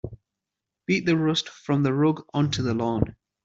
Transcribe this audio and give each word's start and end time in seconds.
Beat 0.87 1.05
the 1.05 1.13
dust 1.13 1.47
from 1.47 1.83
the 1.83 1.93
rug 1.93 2.25
onto 2.33 2.63
the 2.63 2.73
lawn. 2.73 3.15